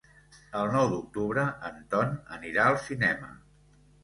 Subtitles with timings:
[0.61, 3.31] El nou d'octubre en Ton anirà al cinema.